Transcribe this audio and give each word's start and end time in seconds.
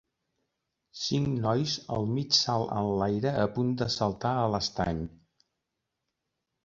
Cinc 1.01 1.27
nois 1.43 1.75
al 1.97 2.09
mig 2.15 2.33
salt 2.39 2.73
enlaire 2.79 3.35
a 3.43 3.47
punt 3.59 3.71
de 3.83 3.91
saltar 3.97 4.35
a 4.39 4.49
l'estany. 4.55 5.05